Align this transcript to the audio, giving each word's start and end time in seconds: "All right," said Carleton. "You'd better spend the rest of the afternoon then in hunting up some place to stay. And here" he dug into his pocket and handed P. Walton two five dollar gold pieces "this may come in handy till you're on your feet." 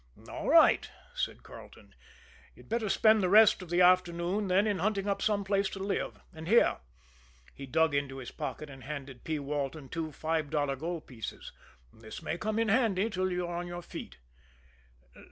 "All 0.27 0.49
right," 0.49 0.89
said 1.13 1.43
Carleton. 1.43 1.93
"You'd 2.55 2.67
better 2.69 2.89
spend 2.89 3.21
the 3.21 3.29
rest 3.29 3.61
of 3.61 3.69
the 3.69 3.81
afternoon 3.81 4.47
then 4.47 4.65
in 4.65 4.79
hunting 4.79 5.07
up 5.07 5.21
some 5.21 5.43
place 5.43 5.69
to 5.69 5.85
stay. 5.85 6.09
And 6.33 6.47
here" 6.47 6.79
he 7.53 7.67
dug 7.67 7.93
into 7.93 8.17
his 8.17 8.31
pocket 8.31 8.67
and 8.67 8.83
handed 8.83 9.23
P. 9.23 9.37
Walton 9.37 9.89
two 9.89 10.11
five 10.11 10.49
dollar 10.49 10.75
gold 10.75 11.05
pieces 11.05 11.51
"this 11.93 12.23
may 12.23 12.39
come 12.39 12.57
in 12.57 12.69
handy 12.69 13.11
till 13.11 13.31
you're 13.31 13.47
on 13.55 13.67
your 13.67 13.83
feet." 13.83 14.17